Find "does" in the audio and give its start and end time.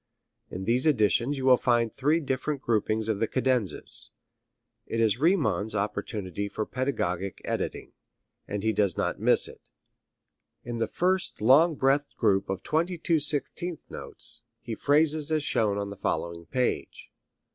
8.73-8.97